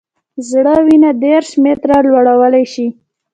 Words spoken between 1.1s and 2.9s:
دېرش متره لوړولی شي.